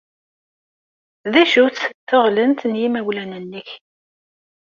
[1.31, 3.69] D acu-tt teɣlent n yimawlan-nnek?